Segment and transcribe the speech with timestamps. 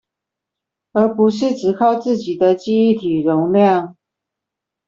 [0.93, 3.97] 而不是只靠自己的記憶體容量